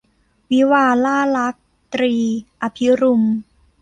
[0.51, 1.55] วิวาห์ล่ารัก-
[1.93, 2.13] ตรี
[2.61, 3.23] อภิรุม